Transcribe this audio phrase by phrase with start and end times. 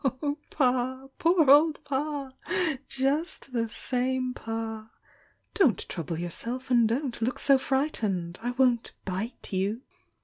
[0.03, 1.09] "Oh, Pa!
[1.19, 2.31] Poor old Pa!
[2.87, 4.89] Just the same Pa!
[5.53, 8.39] Don't trouble yourself and don't look so frightened!
[8.41, 9.83] I won't 'bite' you!